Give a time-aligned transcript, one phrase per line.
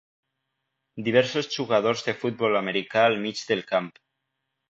[1.07, 3.93] Diversos jugadors de futbol americà al mig del camp